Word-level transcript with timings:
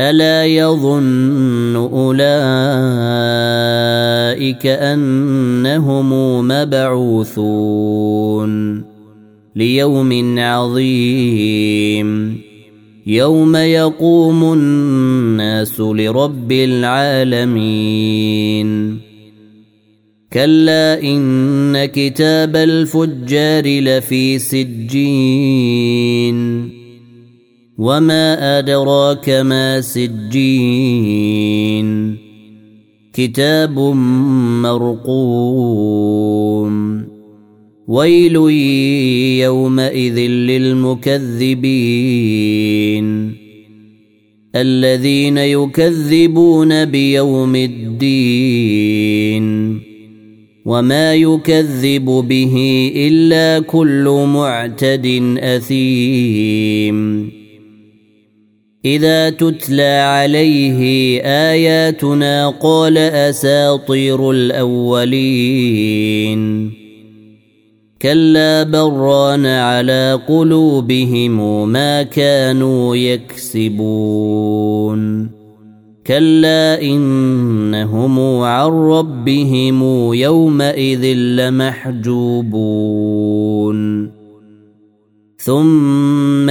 ألا 0.00 0.46
يظن 0.46 1.76
أولئك 1.76 2.16
أنهم 4.66 6.38
مبعوثون 6.48 8.48
ليوم 9.56 10.38
عظيم. 10.38 12.38
يوم 13.06 13.56
يقوم 13.56 14.52
الناس 14.52 15.80
لرب 15.80 16.52
العالمين. 16.52 17.78
كلا 20.32 21.02
إن 21.02 21.84
كتاب 21.84 22.56
الفجار 22.56 23.80
لفي 23.80 24.38
سجين. 24.38 25.78
وما 27.78 28.58
ادراك 28.58 29.30
ما 29.30 29.80
سجين 29.80 31.08
كتاب 33.12 33.78
مرقوم 35.08 37.04
ويل 37.88 38.36
يومئذ 39.44 40.18
للمكذبين 40.18 41.68
الذين 44.54 45.38
يكذبون 45.38 46.84
بيوم 46.84 47.56
الدين 47.56 49.48
وما 50.64 51.14
يكذب 51.14 52.04
به 52.04 52.92
الا 52.96 53.60
كل 53.60 54.26
معتد 54.34 55.36
اثيم 55.38 57.37
إذا 58.88 59.30
تتلى 59.30 59.82
عليه 59.82 60.80
آياتنا 61.22 62.48
قال 62.48 62.98
أساطير 62.98 64.30
الأولين. 64.30 66.38
كلا 68.02 68.62
بران 68.62 69.46
على 69.46 70.20
قلوبهم 70.28 71.68
ما 71.68 72.02
كانوا 72.02 72.96
يكسبون. 72.96 74.48
كلا 76.06 76.82
إنهم 76.82 78.18
عن 78.42 78.70
ربهم 78.70 79.82
يومئذ 80.14 81.04
لمحجوبون. 81.14 82.58
ثم 85.38 86.50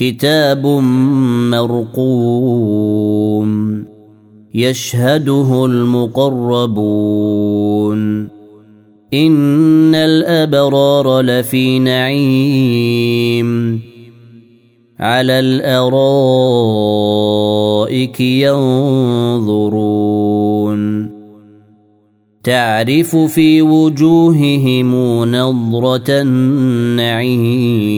كتاب 0.00 0.66
مرقوم 1.50 3.48
يشهده 4.54 5.64
المقربون. 5.64 8.28
إن 9.14 9.94
الأبرار 9.94 11.20
لفي 11.20 11.78
نعيم. 11.78 13.80
على 15.00 15.40
الأرائك 15.40 18.20
ينظرون. 18.20 19.98
تعرف 22.44 23.16
في 23.16 23.62
وجوههم 23.62 24.94
نضره 25.34 26.04
النعيم. 26.08 27.97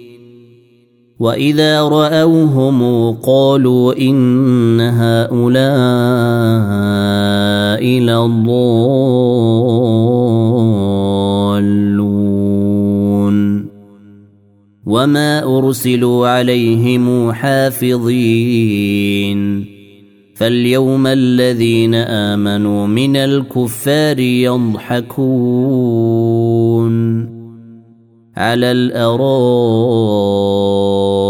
واذا 1.21 1.81
راوهم 1.81 3.11
قالوا 3.11 3.93
ان 3.93 4.81
هؤلاء 4.81 5.41
لضالون 7.85 8.91
وما 14.85 15.57
ارسلوا 15.57 16.27
عليهم 16.27 17.31
حافظين 17.31 18.91
فاليوم 20.35 21.07
الذين 21.07 21.95
امنوا 21.95 22.87
من 22.87 23.15
الكفار 23.15 24.19
يضحكون 24.19 25.31
على 28.37 28.71
الارائك 28.71 30.31